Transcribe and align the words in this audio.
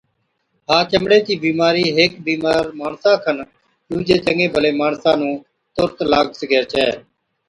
ها 0.67 0.77
چمڙي 0.91 1.19
چِي 1.25 1.33
بِيمارِي 1.43 1.85
هيڪي 1.97 2.19
بِيمار 2.27 2.63
ماڻسا 2.79 3.13
کن 3.23 3.37
ڏُوجي 3.87 4.15
چڱي 4.25 4.45
ڀلي 4.53 4.71
ماڻسا 4.79 5.11
نُون 5.19 5.33
تُرت 5.75 5.97
لاگ 6.11 6.27
سِگھَي 6.39 6.61
ڇَي 6.71 6.87